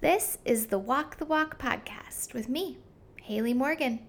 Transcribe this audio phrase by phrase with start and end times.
[0.00, 2.78] This is the Walk the Walk podcast with me,
[3.20, 4.00] Haley Morgan.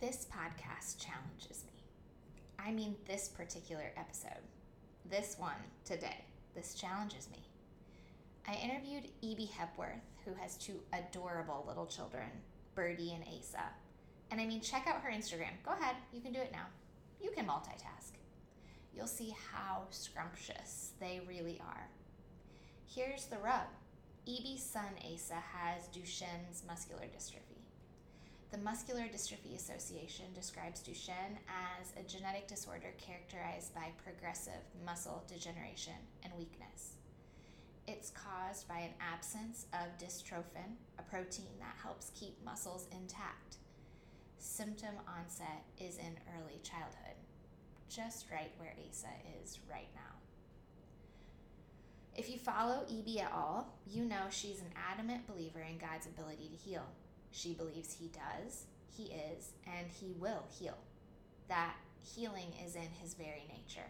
[0.00, 1.82] This podcast challenges me.
[2.60, 4.38] I mean, this particular episode,
[5.10, 6.24] this one today,
[6.54, 7.42] this challenges me.
[8.46, 12.30] I interviewed Ebie Hepworth, who has two adorable little children,
[12.76, 13.64] Birdie and Asa.
[14.30, 15.58] And I mean, check out her Instagram.
[15.66, 16.66] Go ahead, you can do it now.
[17.20, 18.12] You can multitask.
[18.94, 21.88] You'll see how scrumptious they really are.
[22.94, 23.72] Here's the rub
[24.26, 27.62] Ebie's son Asa has Duchenne's muscular dystrophy.
[28.50, 35.96] The Muscular Dystrophy Association describes Duchenne as a genetic disorder characterized by progressive muscle degeneration
[36.22, 36.96] and weakness.
[37.88, 43.56] It's caused by an absence of dystrophin, a protein that helps keep muscles intact.
[44.38, 47.16] Symptom onset is in early childhood,
[47.88, 49.08] just right where Asa
[49.42, 50.11] is right now.
[52.14, 56.50] If you follow Ebie at all, you know she's an adamant believer in God's ability
[56.50, 56.84] to heal.
[57.30, 58.64] She believes He does,
[58.94, 60.76] He is, and He will heal.
[61.48, 61.74] That
[62.14, 63.88] healing is in His very nature.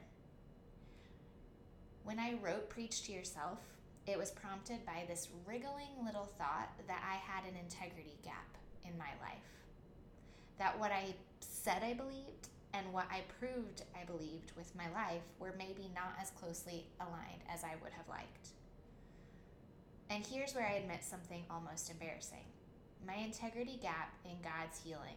[2.05, 3.59] When I wrote Preach to Yourself,
[4.07, 8.97] it was prompted by this wriggling little thought that I had an integrity gap in
[8.99, 9.39] my life.
[10.59, 15.23] That what I said I believed and what I proved I believed with my life
[15.39, 18.49] were maybe not as closely aligned as I would have liked.
[20.11, 22.45] And here's where I admit something almost embarrassing.
[23.07, 25.17] My integrity gap in God's healing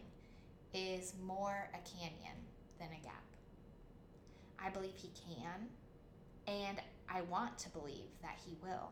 [0.74, 2.36] is more a canyon
[2.78, 3.22] than a gap.
[4.58, 5.68] I believe He can,
[6.46, 8.90] and I want to believe that He will.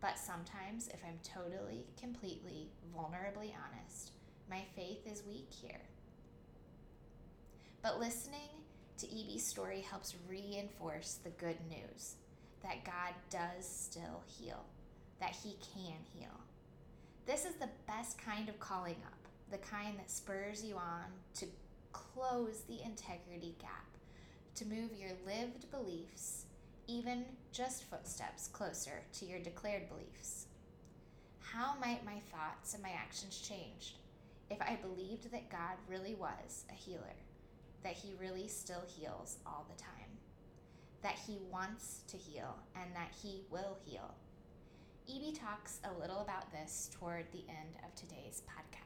[0.00, 4.12] But sometimes, if I'm totally, completely, vulnerably honest,
[4.50, 5.80] my faith is weak here.
[7.84, 8.48] But listening
[8.96, 12.14] to Ebie's story helps reinforce the good news
[12.62, 14.64] that God does still heal,
[15.20, 16.40] that He can heal.
[17.26, 21.46] This is the best kind of calling up, the kind that spurs you on to
[21.92, 23.84] close the integrity gap,
[24.54, 26.46] to move your lived beliefs
[26.86, 30.46] even just footsteps closer to your declared beliefs.
[31.40, 33.96] How might my thoughts and my actions change
[34.48, 37.14] if I believed that God really was a healer?
[37.84, 40.18] That He really still heals all the time,
[41.02, 44.14] that He wants to heal, and that He will heal.
[45.08, 48.83] Ebie talks a little about this toward the end of today's podcast.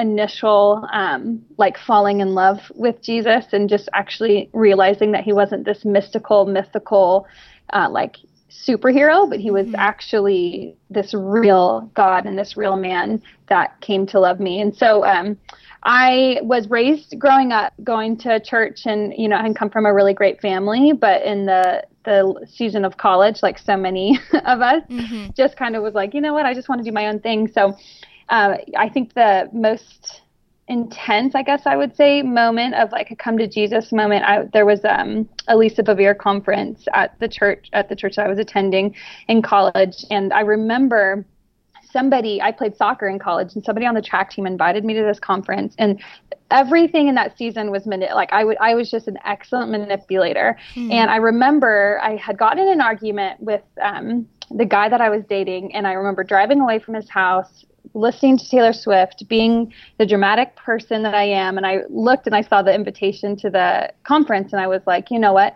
[0.00, 5.64] Initial um, like falling in love with Jesus and just actually realizing that he wasn't
[5.64, 7.26] this mystical, mythical,
[7.72, 8.16] uh, like
[8.50, 9.76] superhero, but he was mm-hmm.
[9.76, 14.60] actually this real God and this real man that came to love me.
[14.60, 15.36] And so um,
[15.82, 19.94] I was raised growing up going to church and you know I come from a
[19.94, 24.82] really great family, but in the the season of college, like so many of us,
[24.90, 25.30] mm-hmm.
[25.36, 27.20] just kind of was like, you know what, I just want to do my own
[27.20, 27.48] thing.
[27.48, 27.76] So
[28.30, 30.22] uh, I think the most
[30.70, 34.24] intense, I guess I would say, moment of like a come to Jesus moment.
[34.24, 38.28] I, there was um, a Lisa Bevere conference at the church at the church I
[38.28, 38.94] was attending
[39.26, 41.26] in college, and I remember
[41.90, 45.02] somebody I played soccer in college, and somebody on the track team invited me to
[45.02, 46.00] this conference, and
[46.52, 50.56] everything in that season was mani- like I would I was just an excellent manipulator,
[50.74, 50.92] hmm.
[50.92, 53.62] and I remember I had gotten in an argument with.
[53.82, 57.64] Um, the guy that I was dating, and I remember driving away from his house
[57.94, 62.36] listening to Taylor Swift, being the dramatic person that I am, and I looked and
[62.36, 65.54] I saw the invitation to the conference, and I was like, you know what?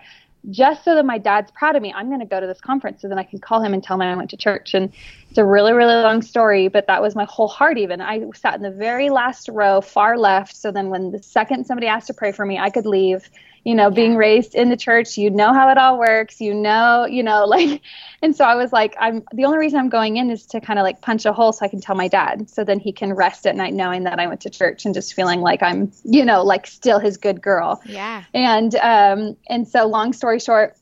[0.50, 3.00] Just so that my dad's proud of me, I'm going to go to this conference
[3.00, 4.74] so then I can call him and tell him I went to church.
[4.74, 4.92] And
[5.30, 7.78] it's a really, really long story, but that was my whole heart.
[7.78, 10.54] Even I sat in the very last row, far left.
[10.54, 13.30] So then, when the second somebody asked to pray for me, I could leave
[13.64, 17.06] you know, being raised in the church, you know how it all works, you know,
[17.06, 17.80] you know, like,
[18.22, 20.78] and so I was like, I'm the only reason I'm going in is to kind
[20.78, 23.14] of like punch a hole so I can tell my dad, so then he can
[23.14, 26.24] rest at night knowing that I went to church and just feeling like I'm, you
[26.24, 27.82] know, like still his good girl.
[27.86, 28.24] Yeah.
[28.34, 30.76] And, um, and so long story short,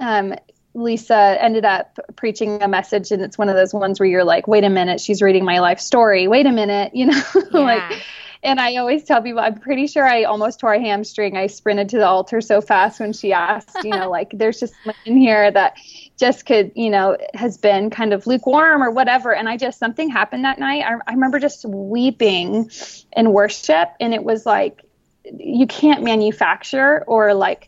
[0.00, 0.34] um,
[0.74, 4.46] Lisa ended up preaching a message, and it's one of those ones where you're like,
[4.46, 6.28] wait a minute, she's reading my life story.
[6.28, 7.42] Wait a minute, you know, yeah.
[7.52, 8.02] like
[8.42, 11.36] and I always tell people, I'm pretty sure I almost tore a hamstring.
[11.36, 14.74] I sprinted to the altar so fast when she asked, you know, like there's just
[15.04, 15.76] in here that
[16.16, 19.34] just could, you know, has been kind of lukewarm or whatever.
[19.34, 20.84] And I just, something happened that night.
[20.84, 22.70] I, I remember just weeping
[23.16, 23.88] in worship.
[24.00, 24.82] And it was like,
[25.24, 27.67] you can't manufacture or like,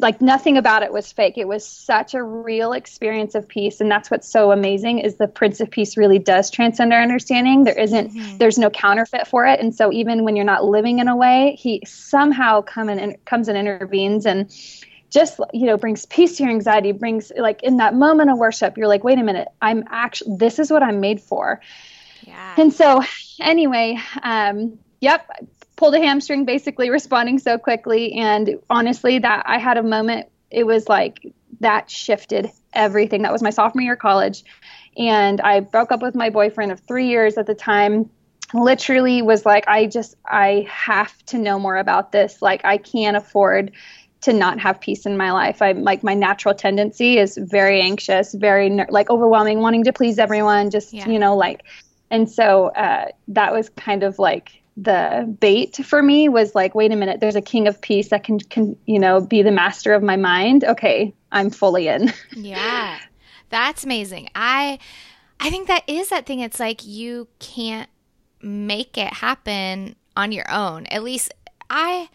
[0.00, 1.38] like nothing about it was fake.
[1.38, 3.80] It was such a real experience of peace.
[3.80, 7.64] And that's what's so amazing is the prince of peace really does transcend our understanding.
[7.64, 8.38] There isn't, mm-hmm.
[8.38, 9.60] there's no counterfeit for it.
[9.60, 13.24] And so even when you're not living in a way he somehow come in and
[13.24, 14.50] comes and intervenes and
[15.10, 18.76] just you know brings peace to your anxiety brings like in that moment of worship
[18.76, 21.60] you're like wait a minute i'm actually this is what i'm made for.
[22.22, 22.54] Yeah.
[22.56, 23.02] and so
[23.40, 25.28] anyway um yep
[25.76, 28.14] pulled a hamstring basically responding so quickly.
[28.14, 33.22] And honestly that i had a moment it was like that shifted everything.
[33.22, 34.44] That was my sophomore year of college.
[34.96, 38.10] And i broke up with my boyfriend of three years at the time.
[38.54, 42.40] Literally was like i just i have to know more about this.
[42.40, 43.72] Like i can't afford
[44.22, 45.60] to not have peace in my life.
[45.60, 50.70] I'm like my natural tendency is very anxious very like overwhelming wanting to please everyone
[50.70, 51.08] just yeah.
[51.08, 51.64] you know like
[52.10, 56.92] and so uh, that was kind of like the bait for me was like wait
[56.92, 59.94] a minute there's a king of peace that can can you know be the master
[59.94, 60.64] of my mind.
[60.64, 62.12] Okay i'm fully in.
[62.36, 62.98] Yeah
[63.48, 64.28] that's amazing.
[64.34, 64.78] I
[65.40, 66.40] i think that is that thing.
[66.40, 67.88] It's like you can't
[68.42, 70.86] make it happen on your own.
[70.86, 71.32] At least
[71.70, 72.08] i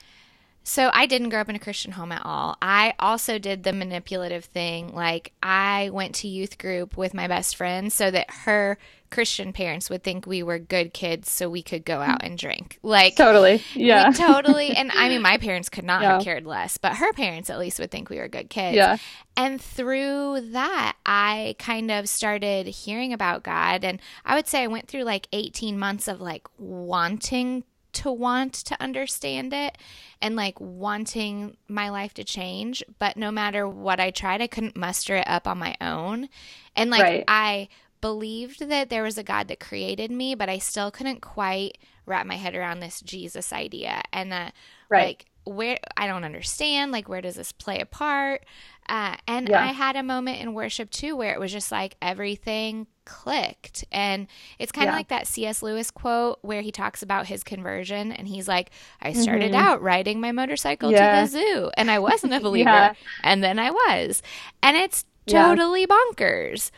[0.63, 2.56] so I didn't grow up in a Christian home at all.
[2.62, 4.94] I also did the manipulative thing.
[4.94, 8.78] Like I went to youth group with my best friend so that her
[9.12, 12.80] Christian parents would think we were good kids so we could go out and drink.
[12.81, 13.62] Like Totally.
[13.75, 14.12] Yeah.
[14.16, 14.72] totally.
[14.72, 16.13] And I mean my parents could not yeah.
[16.13, 18.75] have cared less, but her parents at least would think we were good kids.
[18.75, 18.98] Yeah.
[19.38, 24.68] And through that, I kind of started hearing about God and I would say I
[24.68, 27.63] went through like 18 months of like wanting
[27.94, 29.78] to want to understand it
[30.22, 32.84] and like wanting my life to change.
[33.00, 36.30] But no matter what I tried, I couldn't muster it up on my own.
[36.75, 37.24] And like right.
[37.28, 37.68] I
[38.01, 42.25] believed that there was a God that created me, but I still couldn't quite wrap
[42.25, 44.53] my head around this Jesus idea and that
[44.89, 45.06] right.
[45.07, 48.45] like where I don't understand, like where does this play a part?
[48.88, 49.63] Uh, and yeah.
[49.63, 53.86] I had a moment in worship too where it was just like everything clicked.
[53.92, 54.27] And
[54.59, 54.98] it's kind of yeah.
[54.98, 55.63] like that C.S.
[55.63, 58.71] Lewis quote where he talks about his conversion and he's like,
[59.01, 59.62] I started mm-hmm.
[59.62, 61.21] out riding my motorcycle yeah.
[61.21, 62.95] to the zoo and I wasn't a believer.
[63.24, 64.21] And then I was.
[64.62, 66.71] And it's totally bonkers.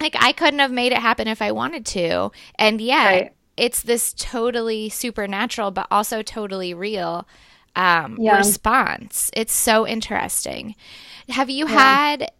[0.00, 2.30] Like I couldn't have made it happen if I wanted to.
[2.56, 3.32] And yet right.
[3.56, 7.26] it's this totally supernatural, but also totally real
[7.76, 9.30] um, response.
[9.34, 10.74] It's so interesting.
[11.28, 12.32] Have you had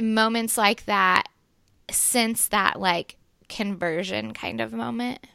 [0.00, 1.28] moments like that
[1.90, 3.16] since that like
[3.48, 5.26] conversion kind of moment?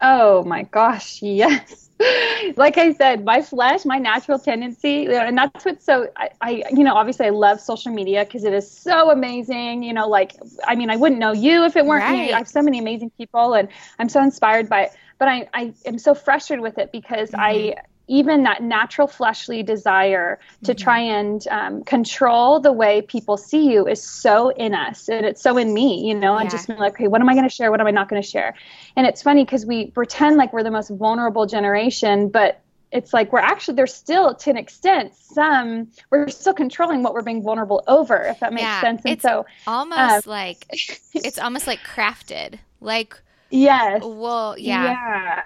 [0.00, 1.85] Oh my gosh, yes.
[2.56, 6.84] like I said, my flesh, my natural tendency, and that's what's so, I, I you
[6.84, 9.82] know, obviously I love social media because it is so amazing.
[9.82, 12.26] You know, like, I mean, I wouldn't know you if it weren't right.
[12.26, 12.32] me.
[12.32, 14.92] I have so many amazing people and I'm so inspired by it.
[15.18, 17.40] But I, I am so frustrated with it because mm-hmm.
[17.40, 17.74] I,
[18.08, 20.82] even that natural fleshly desire to mm-hmm.
[20.82, 25.42] try and um, control the way people see you is so in us and it's
[25.42, 26.34] so in me you know?
[26.34, 26.42] Yeah.
[26.42, 27.70] and just like okay what am i going to share?
[27.70, 28.54] What am i not going to share?
[28.96, 32.62] And it's funny because we pretend like we're the most vulnerable generation but
[32.92, 37.22] it's like we're actually there's still to an extent some we're still controlling what we're
[37.22, 39.02] being vulnerable over if that makes yeah, sense.
[39.04, 40.66] And it's so almost um, like
[41.14, 42.58] it's almost like crafted.
[42.80, 43.20] Like
[43.56, 44.02] Yes.
[44.04, 44.94] Well, yeah.
[44.94, 45.42] Yeah.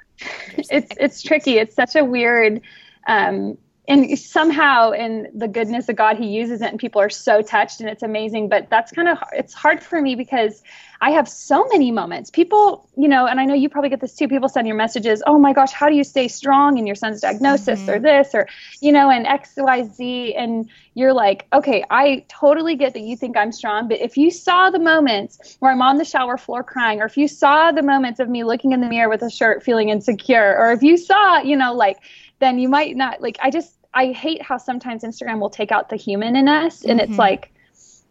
[0.70, 1.58] It's it's tricky.
[1.58, 2.60] It's such a weird
[3.06, 3.56] um
[3.90, 7.80] and somehow in the goodness of God he uses it and people are so touched
[7.80, 10.62] and it's amazing, but that's kind of it's hard for me because
[11.02, 12.30] I have so many moments.
[12.30, 14.28] People, you know, and I know you probably get this too.
[14.28, 17.20] People send your messages, "Oh my gosh, how do you stay strong in your son's
[17.20, 17.90] diagnosis mm-hmm.
[17.90, 18.46] or this or
[18.80, 23.50] you know, and XYZ and you're like, "Okay, I totally get that you think I'm
[23.50, 27.06] strong, but if you saw the moments where I'm on the shower floor crying or
[27.06, 29.88] if you saw the moments of me looking in the mirror with a shirt feeling
[29.88, 31.98] insecure or if you saw, you know, like
[32.40, 35.88] then you might not like I just I hate how sometimes Instagram will take out
[35.88, 37.10] the human in us and mm-hmm.
[37.10, 37.52] it's like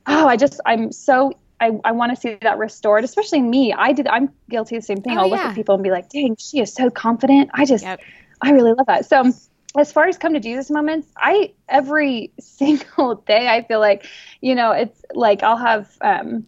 [0.09, 3.73] oh, I just I'm so I, I want to see that restored, especially me.
[3.73, 4.07] I did.
[4.07, 5.17] I'm guilty of the same thing.
[5.17, 7.83] Oh, I'll look at people and be like, "Dang, she is so confident." I just,
[7.83, 7.99] yep.
[8.41, 9.05] I really love that.
[9.05, 9.31] So,
[9.77, 14.05] as far as come to Jesus moments, I every single day I feel like,
[14.41, 16.45] you know, it's like I'll have um,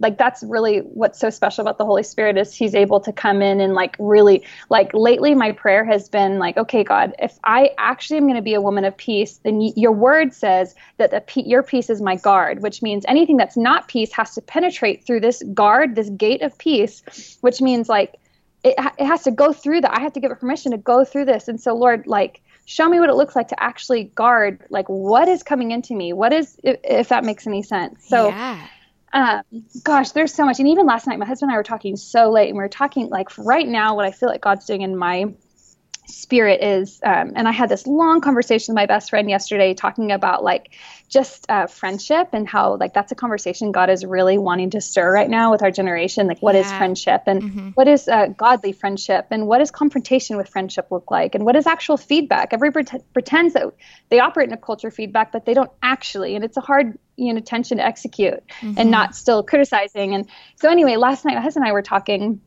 [0.00, 3.40] like that's really what's so special about the holy spirit is he's able to come
[3.40, 7.70] in and like really like lately my prayer has been like okay god if i
[7.78, 11.10] actually am going to be a woman of peace then y- your word says that
[11.10, 14.40] the pe- your peace is my guard which means anything that's not peace has to
[14.40, 18.18] penetrate through this guard this gate of peace which means like
[18.62, 19.96] it, it has to go through that.
[19.96, 21.48] I have to give it permission to go through this.
[21.48, 25.28] And so lord like show me what it looks like to actually guard like what
[25.28, 26.12] is coming into me?
[26.12, 28.06] What is if, if that makes any sense?
[28.06, 28.66] So yeah
[29.12, 29.42] um,
[29.82, 30.58] gosh, there's so much.
[30.58, 32.68] And even last night, my husband and I were talking so late, and we were
[32.68, 35.32] talking like right now what I feel like God's doing in my
[36.10, 40.12] spirit is um, and i had this long conversation with my best friend yesterday talking
[40.12, 40.70] about like
[41.08, 45.12] just uh, friendship and how like that's a conversation god is really wanting to stir
[45.12, 46.60] right now with our generation like what yeah.
[46.60, 47.68] is friendship and mm-hmm.
[47.70, 51.56] what is uh, godly friendship and what does confrontation with friendship look like and what
[51.56, 53.72] is actual feedback everybody pretends that
[54.08, 56.98] they operate in a culture of feedback but they don't actually and it's a hard
[57.16, 58.74] you know tension to execute mm-hmm.
[58.76, 60.26] and not still criticizing and
[60.56, 62.40] so anyway last night my husband and i were talking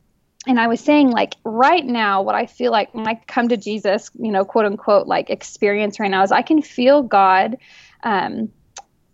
[0.46, 3.56] and I was saying, like, right now, what I feel like when I come to
[3.56, 7.56] Jesus, you know, quote unquote, like experience right now is I can feel God,
[8.02, 8.50] um,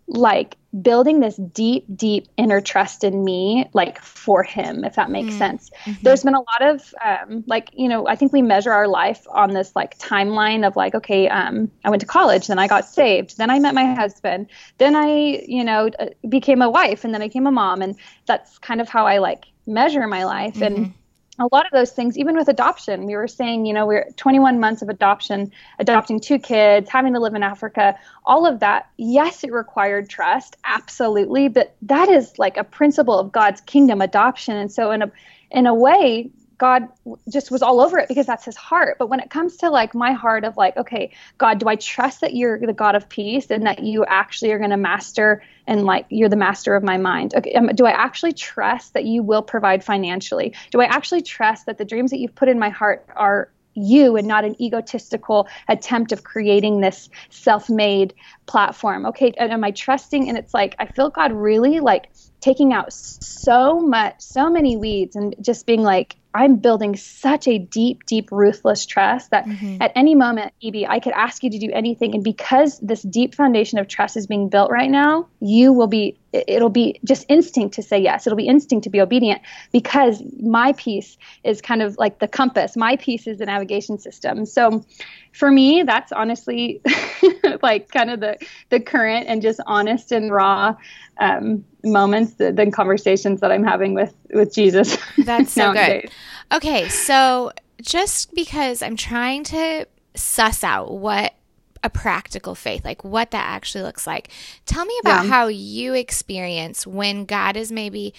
[0.07, 5.29] like building this deep, deep inner trust in me, like for Him, if that makes
[5.29, 5.37] mm-hmm.
[5.37, 5.69] sense.
[5.85, 6.03] Mm-hmm.
[6.03, 9.25] There's been a lot of, um, like, you know, I think we measure our life
[9.29, 12.85] on this like timeline of like, okay, um, I went to college, then I got
[12.85, 14.47] saved, then I met my husband,
[14.79, 15.89] then I, you know,
[16.27, 17.95] became a wife, and then I became a mom, and
[18.25, 20.55] that's kind of how I like measure my life.
[20.55, 20.63] Mm-hmm.
[20.63, 20.93] And
[21.41, 24.59] a lot of those things, even with adoption, we were saying, you know, we're 21
[24.59, 28.89] months of adoption, adopting two kids, having to live in Africa, all of that.
[28.97, 34.55] Yes, it required trust, absolutely, but that is like a principle of God's kingdom adoption.
[34.55, 35.11] And so, in a
[35.51, 36.29] in a way,
[36.61, 36.89] God
[37.27, 38.97] just was all over it because that's his heart.
[38.99, 42.21] But when it comes to like my heart of like, okay, God, do I trust
[42.21, 45.85] that you're the God of peace and that you actually are going to master and
[45.85, 47.33] like you're the master of my mind?
[47.33, 50.53] Okay, um, do I actually trust that you will provide financially?
[50.69, 54.15] Do I actually trust that the dreams that you've put in my heart are you
[54.15, 58.13] and not an egotistical attempt of creating this self-made
[58.45, 62.73] platform okay and am i trusting and it's like i feel god really like taking
[62.73, 68.05] out so much so many weeds and just being like I'm building such a deep,
[68.05, 69.81] deep, ruthless trust that mm-hmm.
[69.81, 72.15] at any moment, Eb, I could ask you to do anything.
[72.15, 76.17] And because this deep foundation of trust is being built right now, you will be,
[76.33, 78.25] it'll be just instinct to say yes.
[78.25, 82.77] It'll be instinct to be obedient because my peace is kind of like the compass.
[82.77, 84.45] My peace is the navigation system.
[84.45, 84.85] So
[85.33, 86.81] for me, that's honestly
[87.61, 88.37] like kind of the,
[88.69, 90.75] the current and just honest and raw
[91.17, 94.97] um, moments, the, the, conversations that I'm having with with Jesus.
[95.17, 96.09] That's so good.
[96.53, 101.33] Okay, so just because I'm trying to suss out what
[101.83, 104.29] a practical faith, like what that actually looks like.
[104.65, 105.31] Tell me about yeah.
[105.31, 108.13] how you experience when God is maybe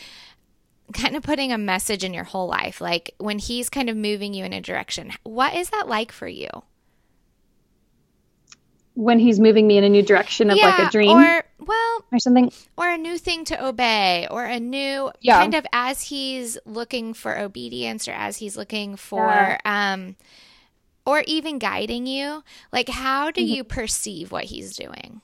[0.92, 4.34] kind of putting a message in your whole life, like when He's kind of moving
[4.34, 5.12] you in a direction.
[5.22, 6.48] What is that like for you?
[8.94, 12.04] when he's moving me in a new direction of yeah, like a dream or well
[12.12, 15.40] or something or a new thing to obey or a new yeah.
[15.40, 20.14] kind of as he's looking for obedience or as he's looking for um
[21.04, 22.42] or even guiding you
[22.72, 23.54] like how do mm-hmm.
[23.54, 25.20] you perceive what he's doing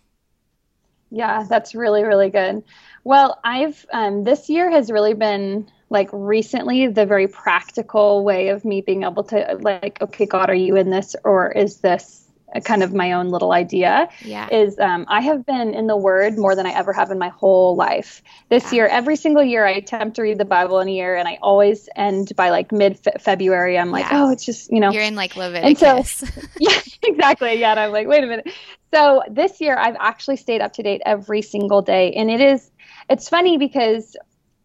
[1.10, 2.62] yeah that's really really good
[3.04, 8.64] well i've um this year has really been like recently the very practical way of
[8.64, 12.17] me being able to like okay god are you in this or is this
[12.64, 14.48] kind of my own little idea yeah.
[14.50, 17.28] is um, I have been in the Word more than I ever have in my
[17.28, 18.22] whole life.
[18.48, 18.76] This yeah.
[18.76, 21.38] year, every single year, I attempt to read the Bible in a year, and I
[21.42, 23.78] always end by like mid February.
[23.78, 24.24] I'm like, yeah.
[24.24, 26.22] oh, it's just you know, you're in like Leviticus.
[26.22, 27.54] And so, yeah, exactly.
[27.54, 28.50] Yeah, and I'm like, wait a minute.
[28.92, 32.70] So this year, I've actually stayed up to date every single day, and it is.
[33.10, 34.16] It's funny because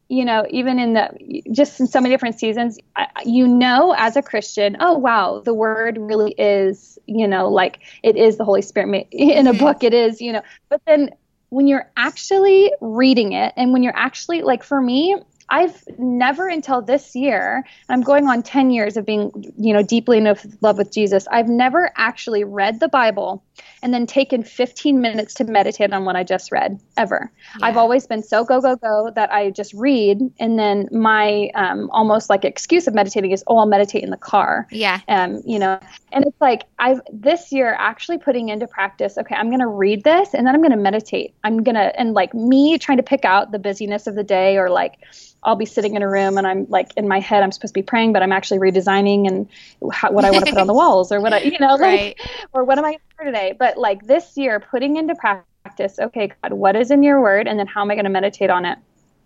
[0.09, 2.77] you know, even in the just in so many different seasons,
[3.25, 8.15] you know, as a Christian, oh wow, the word really is, you know, like it
[8.15, 9.59] is the Holy Spirit in a mm-hmm.
[9.59, 9.83] book.
[9.83, 11.09] It is, you know, but then
[11.49, 15.15] when you're actually reading it, and when you're actually like, for me,
[15.49, 20.17] I've never until this year, I'm going on 10 years of being, you know, deeply
[20.17, 21.27] in love with Jesus.
[21.31, 23.43] I've never actually read the Bible
[23.81, 27.31] and then taken 15 minutes to meditate on what I just read ever.
[27.59, 27.67] Yeah.
[27.67, 30.19] I've always been so go, go, go that I just read.
[30.39, 34.17] And then my um, almost like excuse of meditating is, oh, I'll meditate in the
[34.17, 34.67] car.
[34.71, 35.01] Yeah.
[35.07, 35.79] Um, you know,
[36.11, 40.03] and it's like I've this year actually putting into practice, okay, I'm going to read
[40.03, 41.35] this and then I'm going to meditate.
[41.43, 44.57] I'm going to, and like me trying to pick out the busyness of the day
[44.57, 44.97] or like,
[45.45, 47.79] I'll be sitting in a room and I'm like in my head I'm supposed to
[47.79, 49.47] be praying, but I'm actually redesigning and
[49.93, 52.17] how, what I want to put on the walls or what I you know right.
[52.17, 53.55] like or what am I for today.
[53.57, 57.59] But like this year, putting into practice, okay, God, what is in your word, and
[57.59, 58.77] then how am I going to meditate on it?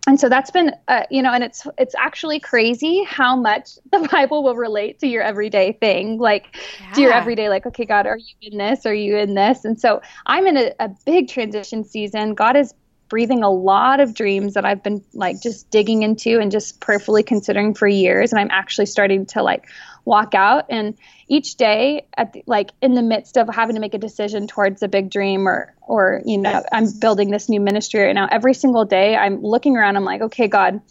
[0.07, 4.07] and so that's been uh, you know and it's it's actually crazy how much the
[4.11, 6.93] bible will relate to your everyday thing like yeah.
[6.93, 9.79] to your everyday like okay god are you in this are you in this and
[9.79, 12.73] so i'm in a, a big transition season god is
[13.09, 17.23] breathing a lot of dreams that I've been like just digging into and just prayerfully
[17.23, 18.31] considering for years.
[18.31, 19.65] And I'm actually starting to like
[20.05, 20.65] walk out.
[20.69, 20.97] And
[21.27, 24.81] each day, at the, like in the midst of having to make a decision towards
[24.81, 28.53] a big dream or, or, you know, I'm building this new ministry right now, every
[28.53, 30.81] single day I'm looking around, I'm like, okay, God,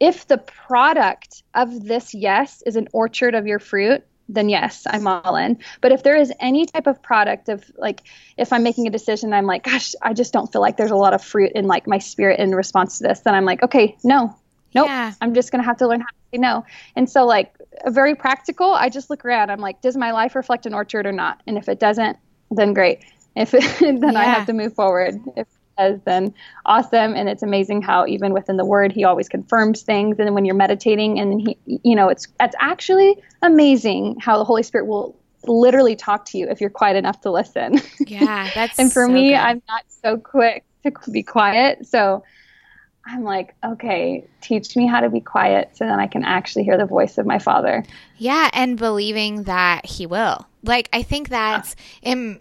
[0.00, 5.06] if the product of this yes is an orchard of your fruit, then yes, I'm
[5.06, 5.58] all in.
[5.80, 8.02] But if there is any type of product of like,
[8.36, 10.96] if I'm making a decision, I'm like, gosh, I just don't feel like there's a
[10.96, 13.96] lot of fruit in like my spirit in response to this, then I'm like, okay,
[14.02, 14.34] no,
[14.74, 15.12] nope, yeah.
[15.20, 16.64] I'm just going to have to learn how to say no.
[16.96, 17.54] And so, like,
[17.84, 19.50] a very practical, I just look around.
[19.50, 21.42] I'm like, does my life reflect an orchard or not?
[21.46, 22.16] And if it doesn't,
[22.50, 23.04] then great.
[23.36, 24.18] If it, then yeah.
[24.18, 25.20] I have to move forward.
[25.36, 26.32] If has been
[26.66, 30.44] awesome and it's amazing how even within the word he always confirms things and when
[30.44, 35.16] you're meditating and he you know it's it's actually amazing how the holy spirit will
[35.46, 39.12] literally talk to you if you're quiet enough to listen yeah that's and for so
[39.12, 39.36] me good.
[39.36, 42.22] i'm not so quick to be quiet so
[43.06, 46.78] I'm like, okay, teach me how to be quiet so then I can actually hear
[46.78, 47.84] the voice of my father.
[48.16, 50.46] Yeah, and believing that he will.
[50.62, 52.12] Like I think that's yeah.
[52.12, 52.40] in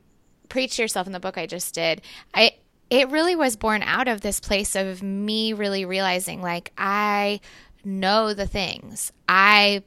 [0.53, 2.01] preach yourself in the book I just did.
[2.33, 2.51] I
[2.93, 7.41] it really was born out of this place of me really realizing like I
[7.83, 9.11] know the things.
[9.27, 9.81] I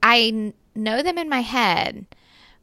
[0.00, 2.06] I know them in my head,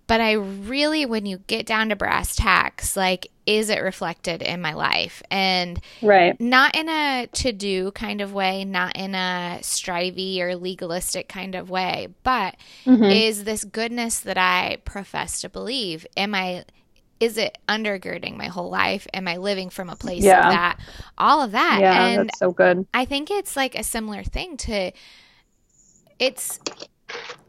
[0.08, 4.62] but I really when you get down to brass tacks, like is it reflected in
[4.62, 5.22] my life?
[5.30, 6.40] And right.
[6.40, 11.56] not in a to do kind of way, not in a strivey or legalistic kind
[11.56, 12.56] of way, but
[12.86, 13.04] mm-hmm.
[13.04, 16.08] is this goodness that I profess to believe?
[16.16, 16.64] Am I
[17.22, 19.08] is it undergirding my whole life?
[19.14, 20.48] Am I living from a place yeah.
[20.48, 20.80] of that?
[21.18, 21.78] All of that.
[21.80, 22.88] Yeah, and that's so good.
[22.94, 24.92] I think it's like a similar thing to
[26.20, 26.60] it's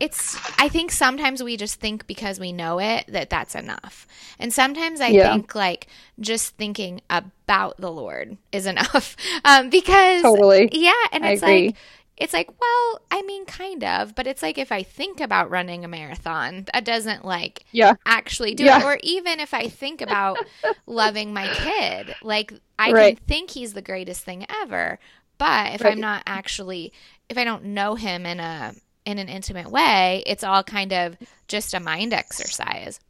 [0.00, 4.08] it's i think sometimes we just think because we know it that that's enough
[4.40, 5.30] and sometimes i yeah.
[5.30, 5.86] think like
[6.18, 11.76] just thinking about the lord is enough um because totally yeah and it's like
[12.16, 15.85] it's like, well, I mean, kind of, but it's like if I think about running
[15.85, 17.95] a marathon, that doesn't like yeah.
[18.04, 18.81] actually do yeah.
[18.81, 18.85] it.
[18.85, 20.38] Or even if I think about
[20.87, 23.16] loving my kid, like I right.
[23.16, 24.99] can think he's the greatest thing ever,
[25.38, 25.92] but if right.
[25.92, 26.92] I'm not actually,
[27.28, 31.16] if I don't know him in a in an intimate way, it's all kind of
[31.49, 33.00] just a mind exercise.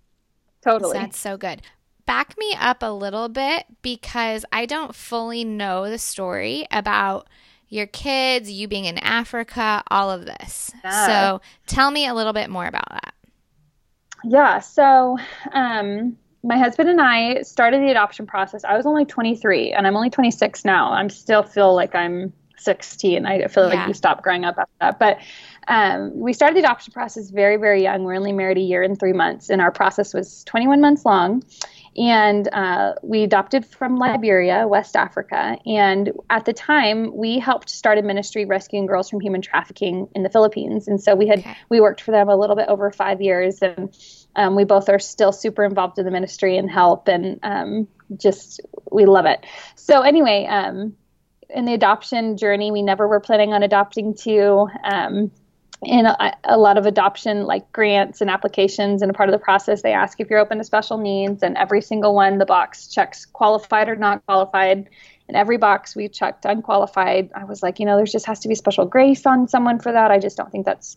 [0.62, 1.60] Totally, so that's so good.
[2.06, 7.28] Back me up a little bit because I don't fully know the story about
[7.72, 10.70] your kids, you being in Africa, all of this.
[10.84, 11.06] Yeah.
[11.06, 13.14] So tell me a little bit more about that.
[14.24, 14.60] Yeah.
[14.60, 15.16] So,
[15.52, 18.62] um, my husband and I started the adoption process.
[18.64, 20.92] I was only 23 and I'm only 26 now.
[20.92, 23.24] I'm still feel like I'm 16.
[23.24, 23.74] I feel yeah.
[23.74, 24.98] like you stop growing up after that.
[24.98, 25.18] But
[25.68, 28.04] um, we started the adoption process very, very young.
[28.04, 31.42] We're only married a year and three months, and our process was 21 months long.
[31.96, 35.56] And uh, we adopted from Liberia, West Africa.
[35.66, 40.22] And at the time, we helped start a ministry rescuing girls from human trafficking in
[40.22, 40.88] the Philippines.
[40.88, 41.56] And so we had okay.
[41.68, 43.94] we worked for them a little bit over five years, and
[44.36, 48.60] um, we both are still super involved in the ministry and help, and um, just
[48.90, 49.44] we love it.
[49.74, 50.96] So anyway, um,
[51.50, 54.66] in the adoption journey, we never were planning on adopting two.
[54.82, 55.30] Um,
[55.84, 59.38] in a, a, lot of adoption like grants and applications and a part of the
[59.38, 62.86] process they ask if you're open to special needs and every single one the box
[62.86, 64.88] checks qualified or not qualified.
[65.28, 67.30] And every box we checked unqualified.
[67.34, 69.92] I was like you know there just has to be special grace on someone for
[69.92, 70.10] that.
[70.10, 70.96] I just don't think that's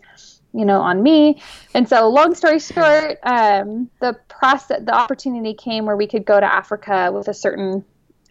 [0.53, 1.41] you know on me.
[1.73, 6.39] And so long story short um, the process the opportunity came where we could go
[6.39, 7.83] to africa with a certain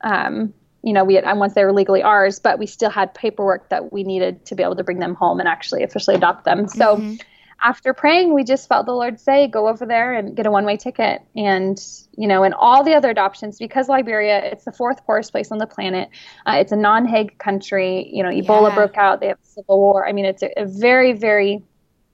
[0.03, 0.53] um,
[0.85, 3.70] you know, we had, and once they were legally ours, but we still had paperwork
[3.70, 6.68] that we needed to be able to bring them home and actually officially adopt them.
[6.68, 7.14] So mm-hmm.
[7.62, 10.66] after praying, we just felt the Lord say, go over there and get a one
[10.66, 11.23] way ticket.
[11.35, 11.83] And,
[12.18, 15.57] you know, and all the other adoptions, because Liberia, it's the fourth poorest place on
[15.57, 16.11] the planet.
[16.47, 18.11] Uh, it's a non Hague country.
[18.12, 18.75] You know, Ebola yeah.
[18.75, 20.07] broke out, they have a civil war.
[20.07, 21.62] I mean, it's a, a very, very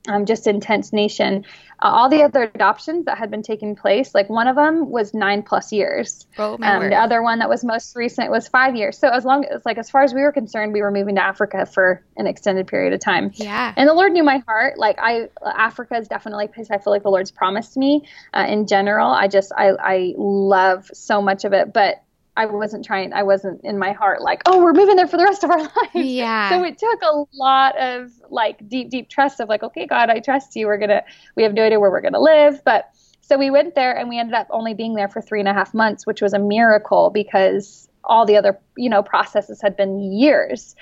[0.08, 1.44] um, just intense nation.
[1.82, 5.14] Uh, all the other adoptions that had been taking place, like one of them was
[5.14, 6.26] nine plus years.
[6.38, 8.98] Oh, um, the other one that was most recent was five years.
[8.98, 11.24] So as long as like as far as we were concerned, we were moving to
[11.24, 13.30] Africa for an extended period of time.
[13.34, 13.72] Yeah.
[13.76, 14.78] And the Lord knew my heart.
[14.78, 18.06] Like I, Africa is definitely a place I feel like the Lord's promised me.
[18.34, 22.02] Uh, in general, I just I I love so much of it, but
[22.40, 25.24] I wasn't trying, I wasn't in my heart like, oh, we're moving there for the
[25.24, 25.70] rest of our lives.
[25.94, 26.48] Yeah.
[26.48, 30.20] So it took a lot of like deep, deep trust of like, okay, God, I
[30.20, 30.66] trust you.
[30.66, 31.05] We're going to,
[31.37, 32.64] we have no idea where we're going to live.
[32.64, 35.48] But so we went there and we ended up only being there for three and
[35.48, 39.76] a half months, which was a miracle because all the other, you know, processes had
[39.76, 40.74] been years.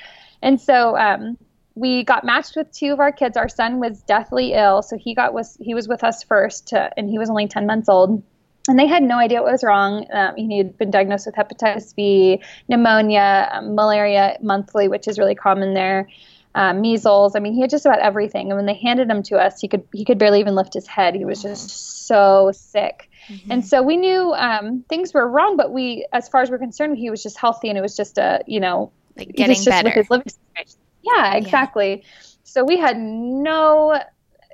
[0.42, 1.36] And so, um,
[1.74, 3.36] we got matched with two of our kids.
[3.36, 6.90] Our son was deathly ill, so he got was he was with us first, to,
[6.96, 8.20] and he was only ten months old
[8.68, 10.06] and they had no idea what was wrong.
[10.12, 15.34] Um, he had been diagnosed with hepatitis B, pneumonia, um, malaria monthly, which is really
[15.34, 16.08] common there,
[16.54, 17.36] um, measles.
[17.36, 18.50] I mean, he had just about everything.
[18.50, 20.86] And when they handed him to us, he could he could barely even lift his
[20.86, 21.14] head.
[21.14, 23.10] He was just so sick.
[23.28, 23.52] Mm-hmm.
[23.52, 26.96] And so we knew um, things were wrong, but we, as far as we're concerned,
[26.96, 29.88] he was just healthy, and it was just a you know like getting better.
[29.88, 30.80] With his living Situation.
[31.02, 31.96] Yeah, exactly.
[31.96, 32.22] Yeah.
[32.44, 33.98] So we had no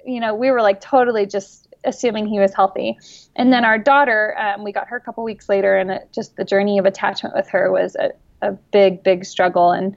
[0.04, 2.98] you know, we were like totally just assuming he was healthy.
[3.36, 6.36] And then our daughter, um, we got her a couple weeks later, and it, just
[6.36, 9.70] the journey of attachment with her was a, a big, big struggle.
[9.72, 9.96] And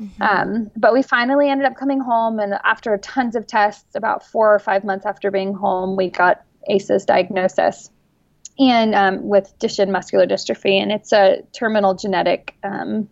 [0.00, 0.22] mm-hmm.
[0.22, 4.54] um, but we finally ended up coming home, and after tons of tests, about four
[4.54, 7.90] or five months after being home, we got Asa's diagnosis
[8.58, 13.08] and um, with Duchenne muscular dystrophy, and it's a terminal genetic um,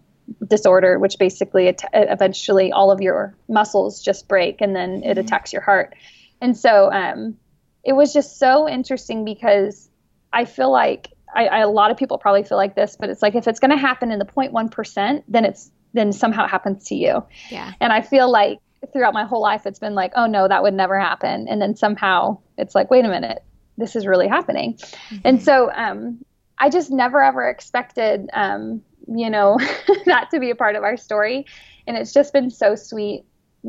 [0.49, 5.21] disorder, which basically eventually all of your muscles just break, and then it mm-hmm.
[5.21, 5.95] attacks your heart.
[6.41, 7.37] And so um,
[7.87, 9.89] it was just so interesting because
[10.33, 13.23] I feel like I, I, a lot of people probably feel like this, but it's
[13.23, 16.49] like if it's going to happen in the 0.1 percent, then it's then somehow it
[16.49, 17.25] happens to you.
[17.49, 17.73] Yeah.
[17.81, 18.59] And I feel like
[18.93, 21.77] throughout my whole life, it's been like, oh no, that would never happen, and then
[21.77, 23.43] somehow it's like, wait a minute,
[23.79, 24.75] this is really happening.
[24.75, 25.17] Mm-hmm.
[25.25, 26.25] And so um,
[26.59, 29.59] I just never ever expected, um, you know,
[30.07, 31.47] that to be a part of our story.
[31.87, 33.25] And it's just been so sweet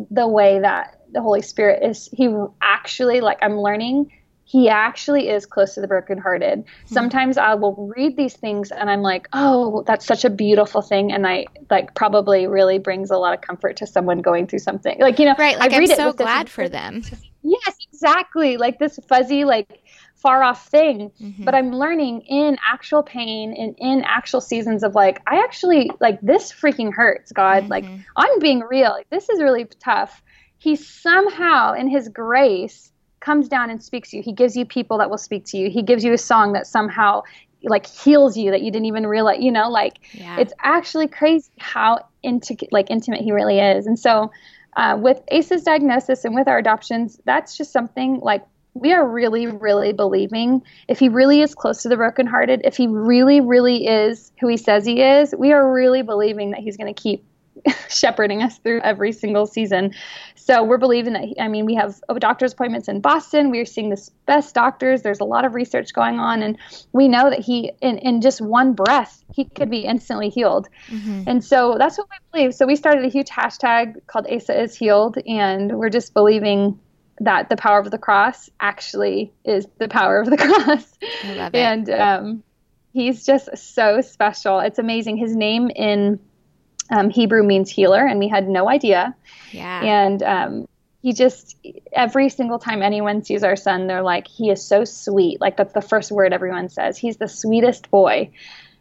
[0.10, 4.12] the way that the Holy Spirit is, He actually, like, I'm learning.
[4.43, 6.60] He actually is close to the brokenhearted.
[6.60, 6.93] Mm-hmm.
[6.93, 11.12] Sometimes I will read these things and I'm like, oh, that's such a beautiful thing.
[11.12, 14.98] And I like probably really brings a lot of comfort to someone going through something.
[15.02, 15.60] Like, you know, right.
[15.60, 17.04] Like, I am so glad for them.
[17.43, 18.58] Yes, exactly.
[18.58, 19.82] Like this fuzzy, like
[20.17, 21.43] far off thing mm-hmm.
[21.43, 26.20] but i'm learning in actual pain and in actual seasons of like i actually like
[26.22, 27.72] this freaking hurts god mm-hmm.
[27.72, 30.24] like i'm being real like this is really tough
[30.58, 34.24] he somehow in his grace comes down and speaks to you.
[34.24, 35.70] He gives you people that will speak to you.
[35.70, 37.24] He gives you a song that somehow
[37.63, 40.38] like heals you that you didn't even realize you know like yeah.
[40.39, 43.88] it's actually crazy how into like intimate he really is.
[43.88, 44.32] And so
[44.76, 49.48] uh, with Asa's diagnosis and with our adoptions, that's just something like we are really,
[49.48, 54.32] really believing if he really is close to the brokenhearted, if he really, really is
[54.39, 57.26] who he says he is, we are really believing that he's going to keep
[57.89, 59.93] shepherding us through every single season.
[60.36, 63.52] So we're believing that, I mean, we have doctor's appointments in Boston.
[63.52, 65.02] We're seeing the best doctors.
[65.02, 66.41] There's a lot of research going on.
[66.41, 66.58] And
[66.93, 70.70] we know that he, in, in just one breath, he could be instantly healed.
[70.88, 71.24] Mm-hmm.
[71.28, 72.56] And so that's what we believe.
[72.56, 75.17] So we started a huge hashtag called ASA is healed.
[75.28, 76.80] And we're just believing
[77.20, 80.98] that the power of the cross actually is the power of the cross.
[81.24, 81.58] I love it.
[81.58, 82.43] And um,
[82.93, 84.60] he's just so special.
[84.60, 85.17] It's amazing.
[85.17, 86.20] His name in
[86.89, 89.15] um, Hebrew means healer, and we had no idea.
[89.52, 89.82] Yeah.
[89.82, 90.67] And um,
[91.02, 91.58] he just,
[91.91, 95.39] every single time anyone sees our son, they're like, he is so sweet.
[95.39, 96.97] Like, that's the first word everyone says.
[96.97, 98.32] He's the sweetest boy.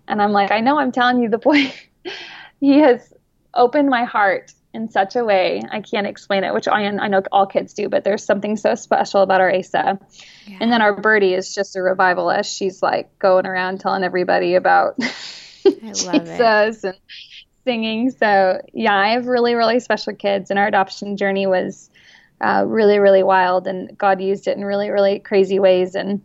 [0.09, 1.73] And I'm like, I know I'm telling you, the boy,
[2.61, 3.13] he has
[3.55, 7.23] opened my heart in such a way I can't explain it, which I, I know
[7.33, 9.99] all kids do, but there's something so special about our Asa.
[10.47, 10.59] Yeah.
[10.61, 12.55] And then our birdie is just a revivalist.
[12.55, 14.99] She's like going around telling everybody about
[15.63, 16.97] Jesus and
[17.67, 18.11] singing.
[18.11, 21.91] So yeah, I have really, really special kids, and our adoption journey was
[22.41, 25.95] uh, really, really wild, and God used it in really, really crazy ways.
[25.95, 26.23] And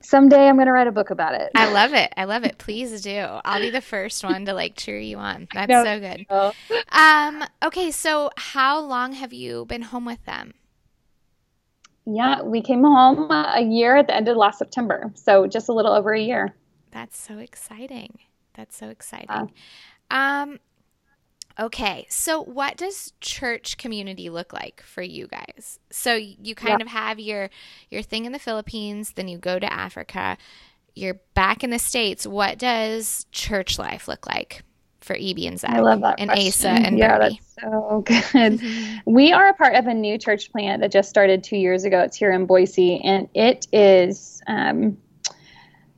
[0.00, 1.50] someday I'm going to write a book about it.
[1.54, 2.12] I love it.
[2.16, 2.58] I love it.
[2.58, 3.16] Please do.
[3.44, 5.48] I'll be the first one to like cheer you on.
[5.54, 6.26] That's no, so good.
[6.28, 6.52] No.
[6.92, 10.52] Um okay, so how long have you been home with them?
[12.04, 15.12] Yeah, we came home a year at the end of last September.
[15.14, 16.54] So just a little over a year.
[16.90, 18.18] That's so exciting.
[18.54, 19.52] That's so exciting.
[20.10, 20.58] Um
[21.60, 25.78] Okay, so what does church community look like for you guys?
[25.90, 26.84] So you kind yeah.
[26.84, 27.50] of have your
[27.90, 30.38] your thing in the Philippines, then you go to Africa,
[30.94, 32.26] you're back in the states.
[32.26, 34.62] What does church life look like
[35.00, 35.70] for Ebie and Zac?
[35.70, 36.48] I love that and question.
[36.48, 37.40] Asa and yeah, Birdie?
[37.40, 38.60] that's so good.
[39.06, 42.00] we are a part of a new church plant that just started two years ago.
[42.00, 44.96] It's here in Boise, and it is, um,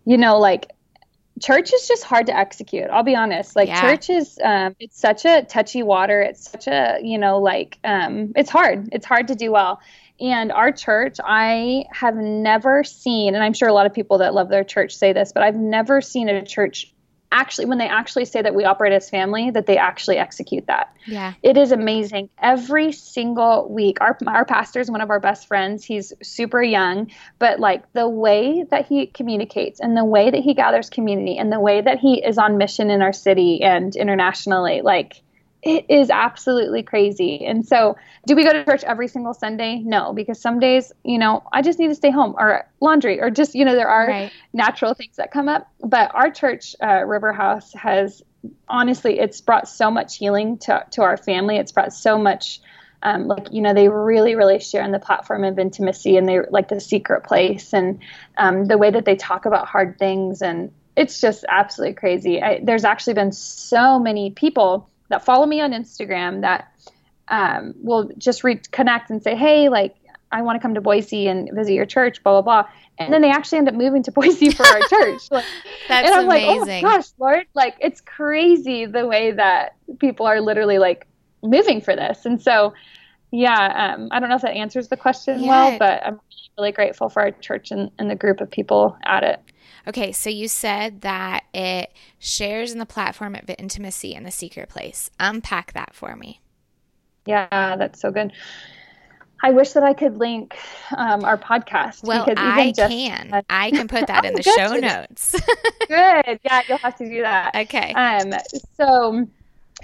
[0.05, 0.73] you know, like
[1.41, 3.57] church is just hard to execute i'll be honest.
[3.57, 3.81] Like yeah.
[3.81, 6.21] church is um, it's such a touchy water.
[6.23, 8.89] It's such a you know like um, it's hard.
[8.93, 9.81] It's hard to do well.
[10.21, 14.33] And our church i have never seen and i'm sure a lot of people that
[14.33, 16.94] love their church say this but i've never seen a church
[17.35, 20.97] actually when they actually say that we operate as family that they actually execute that.
[21.07, 21.35] Yeah.
[21.43, 22.31] It is amazing.
[22.39, 25.85] Every single week our our pastor is one of our best friends.
[25.85, 30.55] He's super young but like the way that he communicates and the way that he
[30.55, 34.81] gathers community and the way that he is on mission in our city and internationally
[34.83, 35.23] like
[35.65, 37.45] it is absolutely crazy.
[37.47, 37.97] And so,
[38.27, 39.79] do we go to church every single Sunday?
[39.79, 43.31] No, because some days, you know, I just need to stay home or laundry or
[43.31, 44.33] just, you know, there are right.
[44.53, 45.67] natural things that come up.
[45.81, 48.23] But our church, uh, Riverhouse, has
[48.69, 51.57] honestly, it's brought so much healing to, to our family.
[51.57, 52.61] It's brought so much.
[53.03, 56.39] Um, like you know they really really share in the platform of intimacy and they
[56.49, 57.99] like the secret place and
[58.39, 62.61] um, the way that they talk about hard things and it's just absolutely crazy I,
[62.63, 66.73] there's actually been so many people that follow me on Instagram that
[67.29, 69.95] um, will just reconnect and say, hey, like,
[70.33, 72.71] I want to come to Boise and visit your church, blah, blah, blah.
[72.99, 75.31] And then they actually end up moving to Boise for our church.
[75.31, 75.45] Like,
[75.89, 76.83] That's and I'm amazing.
[76.83, 81.07] like, oh gosh, Lord, like it's crazy the way that people are literally like
[81.43, 82.25] moving for this.
[82.25, 82.75] And so,
[83.31, 85.49] yeah, um, I don't know if that answers the question Yeah.
[85.49, 86.21] well, but I'm
[86.59, 89.41] really grateful for our church and, and the group of people at it.
[89.87, 94.69] Okay, so you said that it shares in the platform of intimacy in the secret
[94.69, 95.11] place.
[95.21, 96.41] Unpack that for me.
[97.27, 98.33] Yeah, that's so good.
[99.43, 100.57] I wish that I could link
[100.97, 102.03] um, our podcast.
[102.03, 103.43] Well, because I just- can.
[103.51, 105.33] I can put that in Oh, the show notes.
[105.89, 106.41] Good.
[106.45, 107.55] Yeah, you'll have to do that.
[107.55, 107.93] okay.
[107.93, 108.33] Um,
[108.79, 109.27] so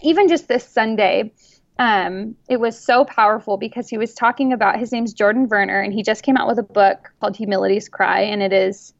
[0.02, 1.30] even just this Sunday,
[1.78, 5.92] um, it was so powerful because he was talking about his name's Jordan Werner, and
[5.92, 8.94] he just came out with a book called Humility's Cry, and it is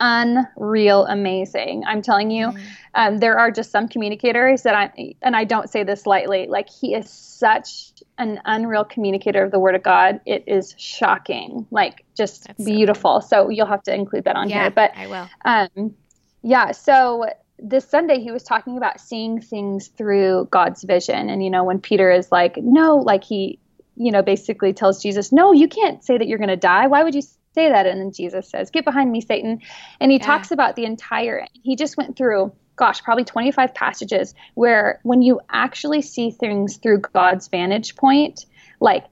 [0.00, 1.84] unreal amazing.
[1.86, 2.60] I'm telling you, Mm.
[2.94, 6.46] um, there are just some communicators that I and I don't say this lightly.
[6.48, 10.20] Like he is such an unreal communicator of the Word of God.
[10.26, 13.20] It is shocking, like just That's so beautiful.
[13.20, 14.92] So you'll have to include that on yeah, here, but.
[14.96, 15.28] I will.
[15.44, 15.94] Um,
[16.42, 17.26] yeah, so
[17.58, 21.28] this Sunday he was talking about seeing things through God's vision.
[21.28, 23.58] And, you know, when Peter is like, no, like he,
[23.96, 26.86] you know, basically tells Jesus, no, you can't say that you're going to die.
[26.86, 27.22] Why would you
[27.56, 27.86] say that?
[27.86, 29.60] And then Jesus says, get behind me, Satan.
[30.00, 30.26] And he Yeah.
[30.26, 35.40] talks about the entire, he just went through, gosh, probably 25 passages where when you
[35.50, 38.44] actually see things through God's vantage point,
[38.80, 39.04] like,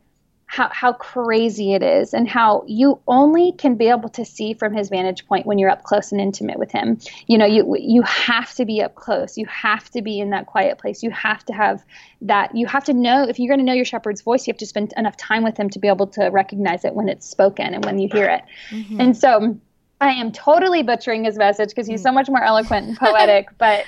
[0.47, 4.75] how, how crazy it is and how you only can be able to see from
[4.75, 6.99] his vantage point when you're up close and intimate with him.
[7.27, 9.37] You know you you have to be up close.
[9.37, 11.03] You have to be in that quiet place.
[11.03, 11.85] You have to have
[12.23, 12.55] that.
[12.55, 14.67] You have to know if you're going to know your shepherd's voice you have to
[14.67, 17.85] spend enough time with him to be able to recognize it when it's spoken and
[17.85, 18.43] when you hear it.
[18.71, 19.01] Mhm.
[19.01, 19.59] and so
[20.01, 23.49] I am totally butchering his message because he's so much more eloquent and poetic.
[23.59, 23.87] but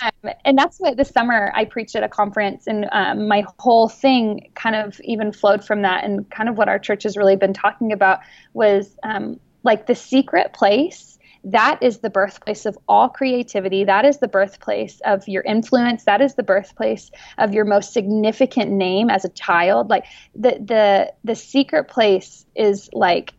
[0.00, 3.88] um, and that's what this summer I preached at a conference, and um, my whole
[3.88, 6.04] thing kind of even flowed from that.
[6.04, 8.20] And kind of what our church has really been talking about
[8.52, 11.18] was um, like the secret place.
[11.44, 13.84] That is the birthplace of all creativity.
[13.84, 16.04] That is the birthplace of your influence.
[16.04, 19.88] That is the birthplace of your most significant name as a child.
[19.88, 23.32] Like the the the secret place is like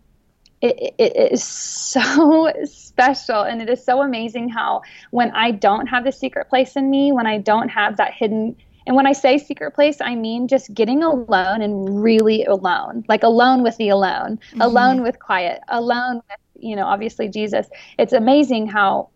[0.61, 6.03] it, it is so special and it is so amazing how when i don't have
[6.03, 9.37] the secret place in me when i don't have that hidden and when i say
[9.37, 14.37] secret place i mean just getting alone and really alone like alone with the alone
[14.53, 14.61] Mhm.
[14.61, 17.67] alone with quiet alone with you know obviously jesus
[17.97, 19.09] it's amazing how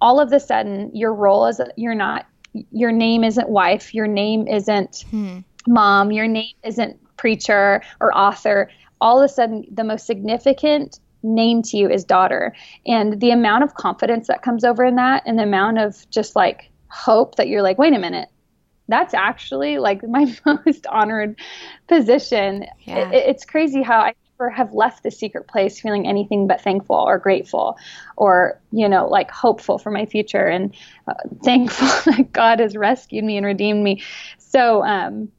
[0.00, 2.26] all of a sudden your role is you're not
[2.70, 5.38] your name isn't wife your name isn't Hmm.
[5.66, 8.70] mom, your name isn't preacher or author.
[9.00, 12.54] All of a sudden, the most significant name to you is daughter.
[12.86, 16.36] And the amount of confidence that comes over in that, and the amount of just
[16.36, 18.28] like hope that you're like, wait a minute,
[18.88, 21.38] that's actually like my most honored
[21.88, 22.66] position.
[22.84, 23.10] Yeah.
[23.10, 26.96] It, it's crazy how I never have left the secret place feeling anything but thankful
[26.96, 27.76] or grateful
[28.16, 30.74] or, you know, like hopeful for my future and
[31.08, 34.02] uh, thankful that God has rescued me and redeemed me.
[34.38, 35.30] So, um,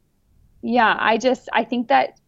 [0.62, 2.20] yeah, I just I think that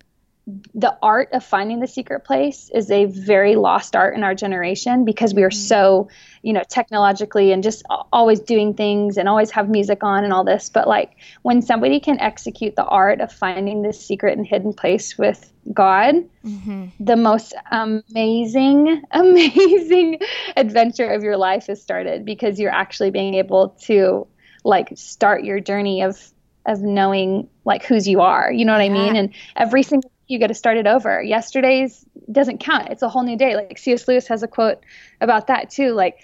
[0.74, 5.06] the art of finding the secret place is a very lost art in our generation
[5.06, 6.08] because we are so,
[6.42, 10.44] you know, technologically and just always doing things and always have music on and all
[10.44, 10.70] this.
[10.70, 11.12] But like
[11.44, 16.16] when somebody can execute the art of finding this secret and hidden place with God,
[16.44, 16.92] Mhm.
[17.00, 20.20] the most amazing, amazing
[20.56, 24.26] adventure of your life is started because you're actually being able to
[24.64, 26.32] like start your journey of
[26.66, 28.52] of knowing like whose you are.
[28.52, 29.16] You know what I mean?
[29.16, 31.22] And every single you get to start it over.
[31.22, 32.88] Yesterday's doesn't count.
[32.89, 33.56] It's a whole new day.
[33.56, 34.08] Like C.S.
[34.08, 34.80] Lewis has a quote
[35.20, 35.92] about that too.
[35.94, 36.20] Like,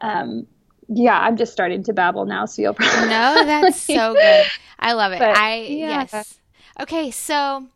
[0.00, 0.46] um,
[0.88, 4.46] yeah, I'm just starting to babble now, so you'll probably No, that's so good.
[4.78, 5.18] I love it.
[5.18, 6.06] But, I yeah.
[6.12, 6.38] yes.
[6.80, 7.66] Okay, so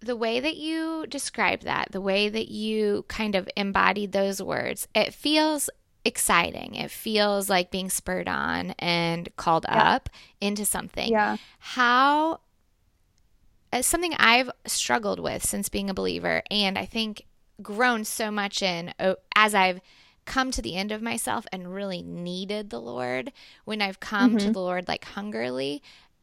[0.00, 4.86] the way that you described that, the way that you kind of embodied those words,
[4.94, 5.68] it feels
[6.04, 6.74] exciting.
[6.76, 9.94] It feels like being spurred on and called Yeah.
[9.94, 11.10] up into something.
[11.10, 11.38] yeah.
[11.58, 12.40] How
[13.80, 17.26] something I've struggled with since being a believer and I think
[17.62, 19.80] grown so much in oh, as I've
[20.24, 23.32] come to the end of myself and really needed the Lord,
[23.64, 24.52] when I've come to Mhm.
[24.52, 25.82] the Lord like hungrily,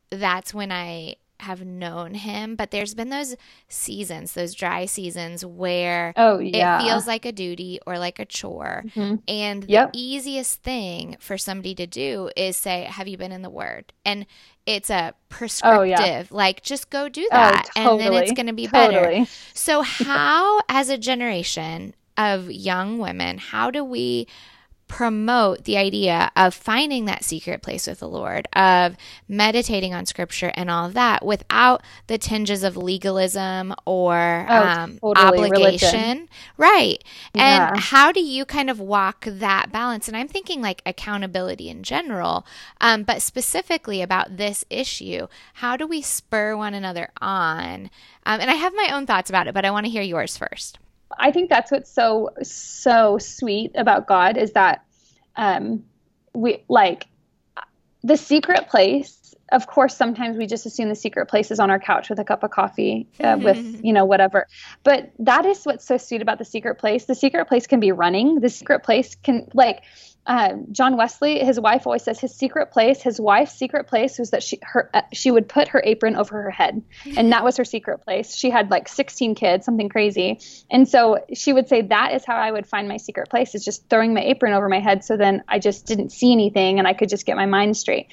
[0.09, 3.35] that's when I have known him, but there's been those
[3.69, 6.79] seasons, those dry seasons where Oh yeah.
[6.79, 8.83] it feels like a duty or like a chore.
[8.95, 9.21] Mhm.
[9.27, 9.93] And Yep.
[9.93, 13.93] the easiest thing for somebody to do is say, Have you been in the Word?
[14.05, 14.25] And
[14.65, 17.69] it's a prescriptive, like just go do that.
[17.75, 19.25] And then it's Oh, going to be better.
[19.53, 24.27] So, how, as a generation of young women, how do we
[24.87, 28.95] promote the idea of finding that secret place with the Lord, of
[29.27, 34.99] meditating on scripture and all of that without the tinges of legalism or Oh, um,
[34.99, 35.89] totally, obligation.
[35.91, 36.29] religion.
[36.57, 37.03] Right.
[37.33, 37.69] Yeah.
[37.71, 40.07] And how do you kind of walk that balance?
[40.07, 42.45] And I'm thinking like accountability in general,
[42.79, 45.27] um, but specifically about this issue.
[45.55, 47.89] How do we spur one another on?
[48.25, 50.37] Um, and I have my own thoughts about it, but I want to hear yours
[50.37, 50.77] first.
[51.17, 54.85] I think that's what's so so sweet about God is that
[55.35, 55.83] um,
[56.33, 57.07] we like
[58.03, 59.19] the secret place.
[59.51, 62.23] Of course, sometimes we just assume the secret place is on our couch with a
[62.23, 64.47] cup of coffee, uh, with you know whatever.
[64.83, 67.05] But that is what's so sweet about the secret place.
[67.05, 68.39] The secret place can be running.
[68.39, 69.83] The secret place can like
[70.25, 74.31] uh, John Wesley, his wife always says his secret place, his wife's secret place was
[74.31, 76.81] that she her uh, she would put her apron over her head,
[77.17, 78.33] and that was her secret place.
[78.33, 80.39] She had like 16 kids, something crazy,
[80.71, 83.65] and so she would say that is how I would find my secret place is
[83.65, 86.87] just throwing my apron over my head, so then I just didn't see anything and
[86.87, 88.07] I could just get my mind straight.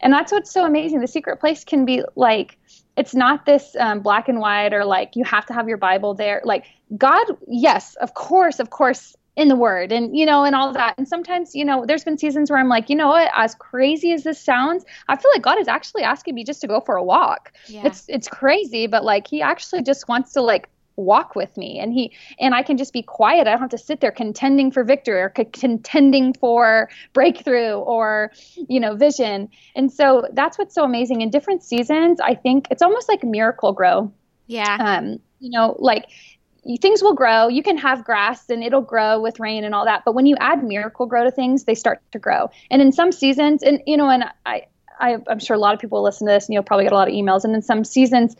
[0.00, 1.00] And that's what's so amazing.
[1.00, 2.58] The secret place can be like
[2.96, 6.14] it's not this um, black and white or like you have to have your Bible
[6.14, 6.42] there.
[6.44, 10.72] Like God, yes, of course, of course, in the Word and you know and all
[10.72, 10.94] that.
[10.98, 13.30] And sometimes you know there's been seasons where I'm like, you know what?
[13.34, 16.66] As crazy as this sounds, I feel like God is actually asking me just to
[16.66, 17.52] go for a walk.
[17.66, 17.86] Yeah.
[17.86, 20.68] It's it's crazy, but like He actually just wants to like
[21.00, 23.46] walk with me and he and I can just be quiet.
[23.46, 28.32] I don't have to sit there contending for victory or c- contending for breakthrough or
[28.68, 29.48] you know vision.
[29.74, 32.20] And so that's what's so amazing in different seasons.
[32.20, 34.12] I think it's almost like Miracle-Gro.
[34.46, 34.76] Yeah.
[34.78, 36.06] Um, you know, like
[36.80, 37.48] things will grow.
[37.48, 40.02] You can have grass and it'll grow with rain and all that.
[40.04, 42.50] But when you add Miracle-Gro to things, they start to grow.
[42.70, 44.66] And in some seasons, and you know, and I,
[44.98, 46.96] I I'm sure a lot of people listen to this and you'll probably get a
[46.96, 47.44] lot of emails.
[47.44, 48.36] And in some seasons,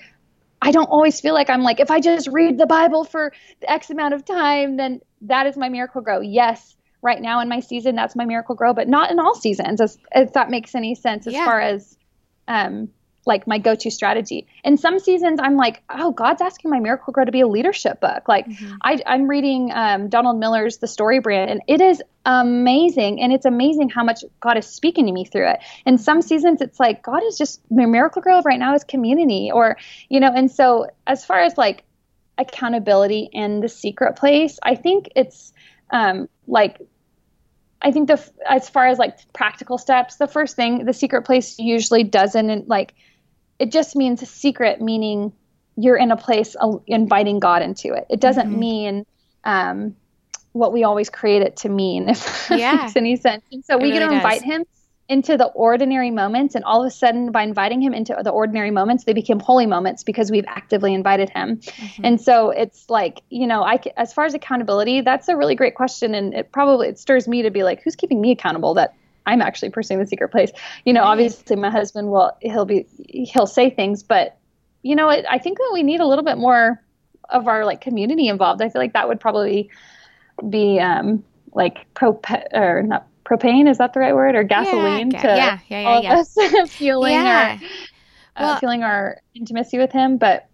[0.63, 3.91] I don't always feel like I'm like, if I just read the Bible for X
[3.91, 6.21] amount of time, then that is my Miracle-Gro.
[6.21, 9.97] Yes, right now in my season, that's my Miracle-Gro, but not in all seasons, as,
[10.15, 11.45] if that makes any sense as Yeah.
[11.47, 11.97] far as
[12.47, 12.89] um,
[13.31, 14.49] like my go-to strategy.
[14.65, 18.29] In some seasons, I'm like, oh, God's asking my Miracle-Gro to be a leadership book.
[18.29, 18.47] Like
[18.83, 23.23] I, I'm reading um, Donald Miller's The Story Brand, and it is amazing.
[23.23, 25.61] And it's amazing how much God is speaking to me through it.
[25.87, 29.77] In some seasons, it's like God is just my Miracle-Gro right now is community, or
[30.09, 30.33] you know.
[30.35, 31.85] And so, as far as like
[32.37, 35.53] accountability and the secret place, I think it's
[35.91, 36.81] um, like
[37.81, 41.59] I think the as far as like practical steps, the first thing the secret place
[41.59, 42.95] usually doesn't like
[43.61, 45.33] it just means a secret, meaning
[45.77, 48.07] you're in a place uh, inviting God into it.
[48.11, 48.59] It doesn't Mhm.
[48.59, 49.05] mean
[49.45, 49.95] um,
[50.53, 52.77] what we always create it to mean, if Yeah.
[52.77, 53.45] makes any sense.
[53.53, 54.65] And so It we get really to invite him
[55.09, 58.71] into the ordinary moments, and all of a sudden, by inviting him into the ordinary
[58.71, 61.57] moments, they become holy moments because we've actively invited him.
[61.57, 62.01] Mhm.
[62.05, 65.75] And so it's like, you know, I as far as accountability, that's a really great
[65.75, 68.95] question, and it probably it stirs me to be like, who's keeping me accountable that
[69.31, 70.51] I'm actually pursuing the secret place?
[70.85, 74.39] You know, obviously my husband will he'll be he'll say things, but
[74.83, 76.83] you know, it, I think that we need a little bit more
[77.29, 78.61] of our like community involved.
[78.63, 79.71] I feel like that would probably
[80.49, 85.23] be um like prop or not propane is that the right word or gasoline yeah,
[85.23, 87.59] to yeah, yeah, all yeah, of us fueling yeah.
[88.37, 90.17] our uh, Well- feeling our intimacy with him.
[90.19, 90.49] But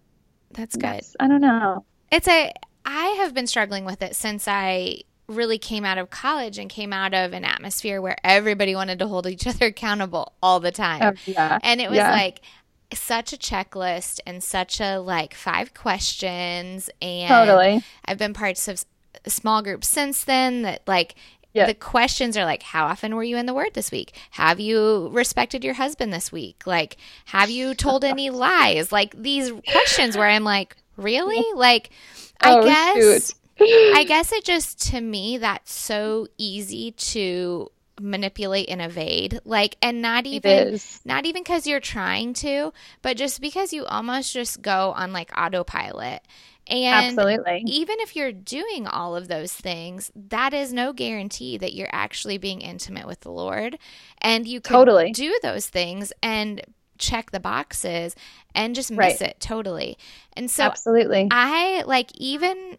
[0.51, 0.83] That's good.
[0.85, 1.85] yes, I don't know.
[2.11, 2.51] It's a
[2.85, 6.93] I have been struggling with it since I really came out of college and came
[6.93, 11.01] out of an atmosphere where everybody wanted to hold each other accountable all the time.
[11.03, 11.59] Oh, yeah.
[11.63, 12.11] And it was Yeah.
[12.11, 12.41] like
[12.93, 17.83] such a checklist and such a like five questions and Totally.
[18.05, 18.85] I've been parts of
[19.27, 21.15] small groups since then that like
[21.53, 24.13] the questions are like how often were you in the word this week?
[24.31, 26.67] Have you respected your husband this week?
[26.67, 28.91] Like have you told any lies?
[28.91, 31.43] Like these questions where I'm like, really?
[31.55, 31.89] Like
[32.39, 33.33] I Oh, guess shoot.
[33.91, 39.39] I guess it just to me that's so easy to manipulate and evade.
[39.45, 40.73] Like and not even
[41.05, 45.31] not even because you're trying to, but just because you almost just go on like
[45.37, 46.21] autopilot.
[46.67, 47.63] And Absolutely.
[47.65, 52.37] even if you're doing all of those things, that is no guarantee that you're actually
[52.37, 53.77] being intimate with the Lord.
[54.19, 55.11] And you could Totally.
[55.11, 56.61] do those things and
[56.97, 58.15] check the boxes
[58.55, 59.21] and just miss Right.
[59.21, 59.97] it totally.
[60.33, 61.29] And so Absolutely.
[61.31, 62.77] I like even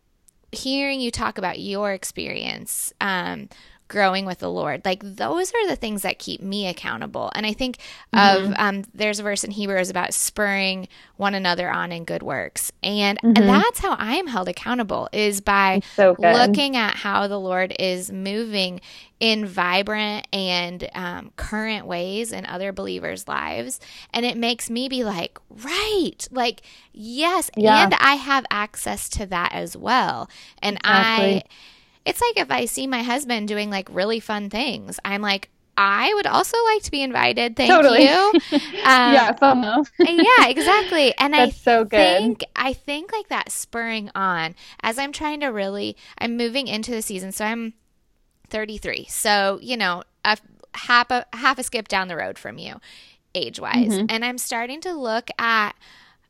[0.52, 3.48] hearing you talk about your experience um,
[3.88, 4.84] growing with the Lord.
[4.84, 7.30] Like those are the things that keep me accountable.
[7.34, 7.78] And I think
[8.14, 8.52] Mm-hmm.
[8.52, 12.72] of um, there's a verse in Hebrews about spurring one another on in good works,
[12.82, 13.36] and Mhm.
[13.46, 18.10] that's how I am held accountable is by so looking at how the Lord is
[18.12, 18.80] moving
[19.20, 23.80] in vibrant and um, current ways in other believers' lives.
[24.12, 26.62] And it makes me be like, right, like,
[26.92, 27.84] yes, Yeah.
[27.84, 30.28] and I have access to that as well.
[30.62, 31.42] And I.
[32.04, 36.12] It's like if I see my husband doing like really fun things, I'm like, I
[36.14, 37.54] would also like to be invited.
[37.56, 38.02] Thank Totally.
[38.04, 38.32] you.
[38.88, 39.86] Um, yeah, FOMO.
[39.98, 41.14] yeah, exactly.
[41.18, 41.98] And I so good.
[41.98, 46.90] think I think like that spurring on as I'm trying to really I'm moving into
[46.90, 47.32] the season.
[47.32, 47.74] So I'm
[48.48, 49.04] 33.
[49.10, 50.38] So, you know, a
[50.72, 52.80] half a half a skip down the road from you
[53.34, 53.90] age-wise.
[53.90, 54.06] Mhm.
[54.08, 55.72] And I'm starting to look at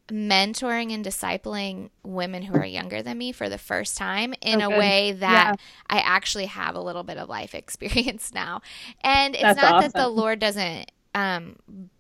[0.09, 4.62] mentoring and discipling women who are younger than me for the first time in Oh,
[4.62, 5.56] a way that Yeah.
[5.88, 8.62] I actually have a little bit of life experience now.
[9.02, 10.09] And it's That's not that the.
[10.09, 11.56] Lord doesn't um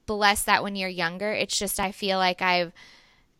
[0.06, 1.32] bless that when you're younger.
[1.32, 2.72] It's just I feel like I've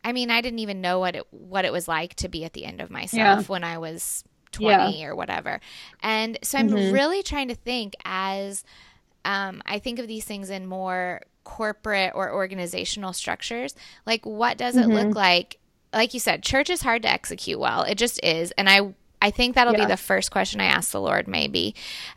[0.03, 2.53] I mean, I didn't even know what it what it was like to be at
[2.53, 5.59] the end of myself when I was 20 or whatever.
[6.01, 6.91] And so I'm Mhm.
[6.91, 8.63] really trying to think as
[9.25, 13.73] um, I think of these things in more corporate or organizational structures.
[14.05, 15.15] Like, what does it look Mhm.
[15.15, 15.57] like?
[15.91, 17.81] Like you said, church is hard to execute well.
[17.83, 18.51] It just is.
[18.57, 21.73] And I, I think that'll be the first question I ask the Lord, maybe,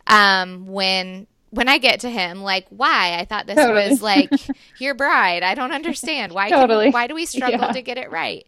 [0.06, 2.42] um, when when I get to Him.
[2.42, 3.18] Like, why?
[3.18, 3.90] I thought this Totally.
[3.90, 4.30] was like
[4.78, 5.42] your bride.
[5.42, 6.48] I don't understand why.
[6.48, 6.86] Totally.
[6.86, 7.72] Can, why do we struggle Yeah.
[7.72, 8.46] to get it right?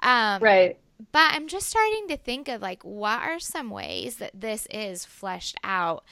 [0.00, 0.78] Um, Right.
[1.12, 5.04] but I'm just starting to think of like what are some ways that this is
[5.04, 6.04] fleshed out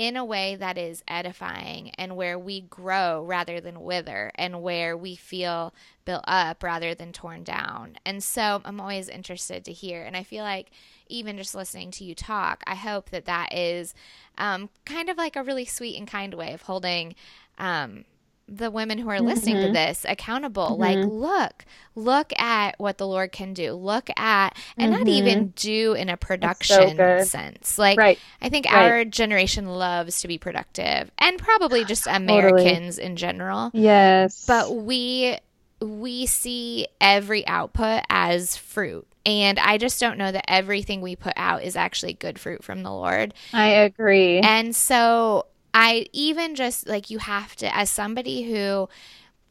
[0.00, 4.96] in a way that is edifying and where we grow rather than wither and where
[4.96, 5.74] we feel
[6.06, 7.98] built up rather than torn down.
[8.06, 10.02] And so I'm always interested to hear.
[10.02, 10.70] And I feel like
[11.08, 13.92] even just listening to you talk, I hope that that is
[14.38, 17.14] um, kind of like a really sweet and kind way of holding.
[17.58, 18.06] Um,
[18.52, 19.72] the women who are listening to Mhm.
[19.74, 21.20] this accountable like Mhm.
[21.20, 25.08] look look at what the lord can do look at and not Mhm.
[25.08, 27.26] even do in a production good.
[27.26, 28.18] sense like Right.
[28.42, 28.74] i think Right.
[28.90, 34.44] our generation loves to be productive and probably just americans in general Yes.
[34.46, 35.38] but we
[35.80, 41.34] we see every output as fruit and i just don't know that everything we put
[41.36, 44.40] out is actually good fruit from the lord I agree.
[44.40, 48.88] and so I even just like you have to, as somebody who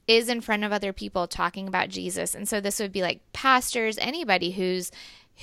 [0.07, 3.21] is in front of other people talking about Jesus, and so this would be like
[3.33, 4.91] pastors, anybody who's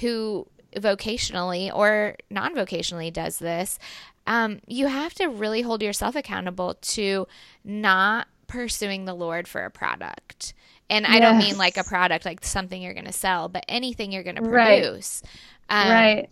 [0.00, 0.46] who
[0.76, 3.78] vocationally or non vocationally does this,
[4.26, 7.26] um, you have to really hold yourself accountable to
[7.64, 10.52] not pursuing the Lord for a product.
[10.88, 14.12] And I don't mean like a product, like something you're going to sell, but anything
[14.12, 14.82] you're going to Right.
[14.82, 15.22] produce.
[15.68, 16.28] Um, right.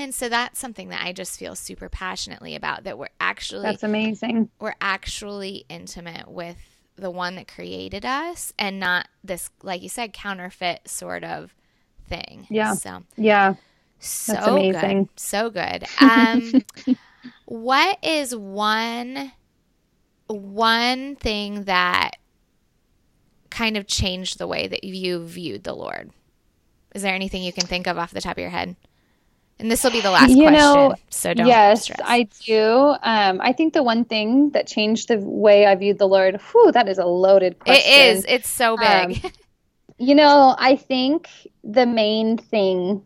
[0.00, 3.82] And so that's something that I just feel super passionately about that we're actually That's
[3.82, 4.50] amazing.
[4.60, 6.56] we're actually intimate with
[6.96, 11.54] the one that created us and not this like you said counterfeit sort of
[12.08, 12.46] thing.
[12.50, 12.74] Yeah.
[12.74, 13.54] So Yeah.
[13.98, 15.04] so amazing.
[15.04, 15.20] good.
[15.20, 15.86] So good.
[16.00, 16.62] Um
[17.46, 19.32] what is one
[20.26, 22.16] one thing that
[23.50, 26.10] kind of changed the way that you viewed the Lord?
[26.94, 28.76] Is there anything you can think of off the top of your head?
[29.60, 32.00] And this will be the last You question, know, so don't yes, stress.
[32.02, 32.94] I do.
[33.02, 36.72] Um, I think the one thing that changed the way I viewed the Lord, whew,
[36.72, 37.92] that is a loaded question.
[37.92, 38.24] it is.
[38.28, 39.24] It's so big.
[39.24, 39.30] Um,
[40.02, 41.28] You know, I think
[41.62, 43.04] the main thing,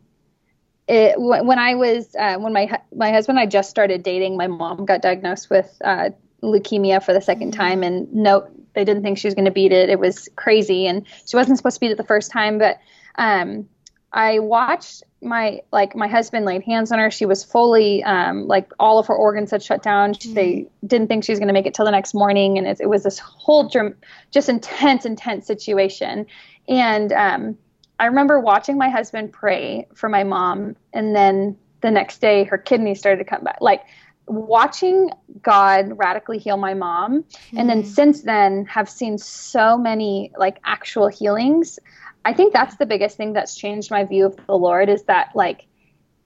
[0.86, 4.46] it, when I was, uh, when my my husband and I just started dating, my
[4.46, 7.56] mom got diagnosed with uh, leukemia for the second Mm.
[7.56, 9.88] time, and no, they didn't think she was going to beat it.
[9.88, 12.58] It was crazy, and she wasn't supposed to beat it the first time.
[12.58, 12.78] But
[13.16, 13.68] um,
[14.12, 17.10] I watched my like my husband laid hands on her.
[17.10, 20.14] She was fully um, like all of her organs had shut down.
[20.14, 22.66] She, They didn't think she was going to make it till the next morning, and
[22.66, 23.70] it, it was this whole
[24.30, 26.26] just intense, intense situation.
[26.68, 27.58] And um,
[27.98, 32.58] I remember watching my husband pray for my mom, and then the next day her
[32.58, 33.58] kidneys started to come back.
[33.60, 33.82] Like
[34.26, 35.10] watching
[35.42, 37.24] God radically heal my mom,
[37.56, 37.86] and then Mhm.
[37.86, 41.78] since then have seen so many like actual healings.
[42.24, 45.30] I think that's the biggest thing that's changed my view of the Lord is that
[45.34, 45.66] like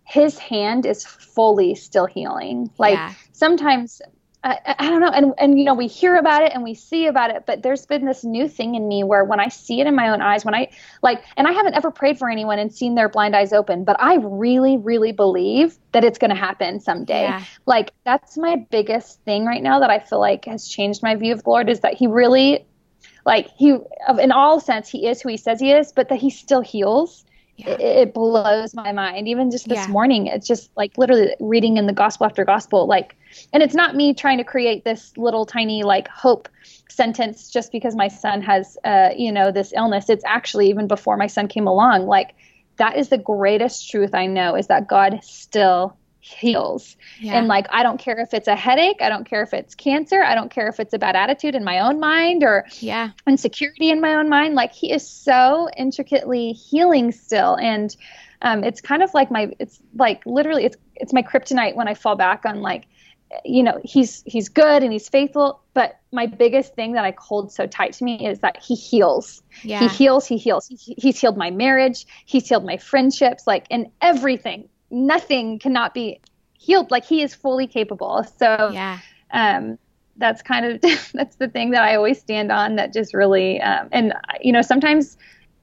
[0.04, 2.70] His hand is fully still healing.
[2.78, 3.12] Like Yeah.
[3.32, 4.00] sometimes
[4.44, 7.06] I, I don't know and and you know we hear about it and we see
[7.06, 9.88] about it but there's been this new thing in me where when I see it
[9.88, 10.68] in my own eyes when I
[11.02, 13.96] like and I haven't ever prayed for anyone and seen their blind eyes open but
[13.98, 17.42] I really really believe that it's going to happen someday Yeah.
[17.66, 21.32] like that's my biggest thing right now that I feel like has changed my view
[21.32, 22.64] of the Lord is that he really
[23.28, 23.68] like he
[24.20, 27.24] in all sense he is who he says he is but that he still heals
[27.56, 27.70] Yeah.
[27.72, 29.92] it, it blows my mind even just this Yeah.
[29.96, 33.16] morning it's just like literally reading in the gospel after gospel like
[33.52, 36.48] and it's not me trying to create this little tiny like hope
[36.88, 41.16] sentence just because my son has uh you know this illness it's actually even before
[41.16, 42.34] my son came along like
[42.78, 45.96] that is the greatest truth i know is that god still
[46.28, 46.96] heals.
[47.20, 47.38] Yeah.
[47.38, 50.22] and like i don't care if it's a headache i don't care if it's cancer
[50.22, 53.10] i don't care if it's a bad attitude in my own mind or yeah.
[53.26, 54.54] insecurity in my own mind.
[54.54, 57.56] Like he is so intricately healing still.
[57.56, 57.94] And
[58.42, 61.94] um, it's kind of like my it's like literally it's it's my kryptonite when I
[61.94, 62.86] fall back on like
[63.44, 65.60] you know he's he's good and he's faithful.
[65.74, 69.42] But my biggest thing that i hold so tight to me is that he heals.
[69.62, 69.80] Yeah.
[69.80, 70.68] he heals he heals.
[70.68, 72.06] He, he's healed my marriage.
[72.24, 76.20] He's healed my friendships like in everything nothing cannot be
[76.54, 78.98] healed like he is fully capable so yeah
[79.32, 79.78] um
[80.16, 80.80] that's kind of
[81.12, 84.62] that's the thing that i always stand on that just really um, and you know
[84.62, 85.16] sometimes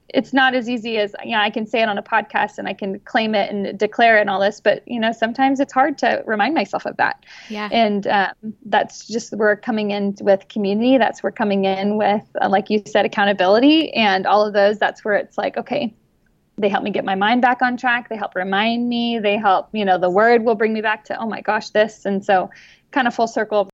[0.09, 2.67] it's not as easy as you know I can say it on a podcast and
[2.67, 5.73] I can claim it and declare it and all this, but you know sometimes it's
[5.73, 7.25] hard to remind myself of that.
[7.49, 7.69] Yeah.
[7.71, 8.33] And um,
[8.65, 10.97] that's just we're coming in with community.
[10.97, 14.77] That's we're coming in with uh, like you said accountability and all of those.
[14.77, 15.93] That's where it's like okay,
[16.57, 18.09] they help me get my mind back on track.
[18.09, 19.19] They help remind me.
[19.19, 22.05] They help you know the word will bring me back to oh my gosh this
[22.05, 22.49] and so
[22.91, 23.69] kind of full circle.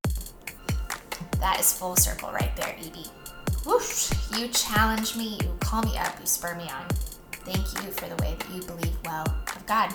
[1.40, 3.06] That is full circle right there, Ebie.
[3.66, 6.86] Whoosh, you challenge me, you call me up, you spur me on.
[7.44, 9.94] Thank you for the way that you believe well of God.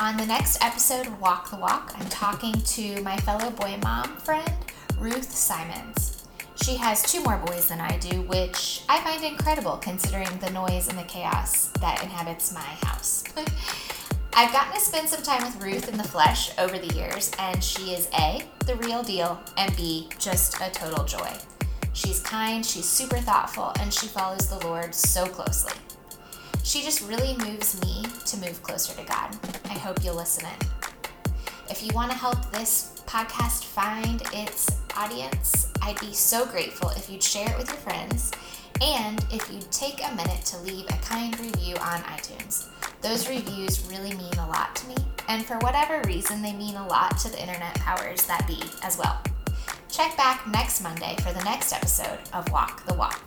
[0.00, 4.52] On the next episode Walk the Walk, I'm talking to my fellow boy mom friend,
[4.98, 6.19] Ruth Simons.
[6.62, 10.88] She has two more boys than I do, which I find incredible considering the noise
[10.88, 13.24] and the chaos that inhabits my house.
[14.34, 17.64] I've gotten to spend some time with Ruth in the flesh over the years, and
[17.64, 21.32] she is A, the real deal, and B, just a total joy.
[21.94, 25.72] She's kind, she's super thoughtful, and she follows the Lord so closely.
[26.62, 29.36] She just really moves me to move closer to God.
[29.64, 30.79] I hope you'll listen in.
[31.70, 37.08] If you want to help this podcast find its audience, I'd be so grateful if
[37.08, 38.32] you'd share it with your friends
[38.82, 42.66] and if you'd take a minute to leave a kind review on iTunes.
[43.02, 44.96] Those reviews really mean a lot to me,
[45.28, 48.98] and for whatever reason, they mean a lot to the internet powers that be as
[48.98, 49.20] well.
[49.88, 53.22] Check back next Monday for the next episode of Walk the Walk.